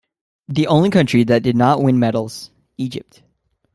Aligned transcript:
The 0.47 0.65
only 0.65 0.89
country 0.89 1.23
that 1.25 1.43
did 1.43 1.55
not 1.55 1.83
win 1.83 1.99
medals-Egypt. 1.99 3.21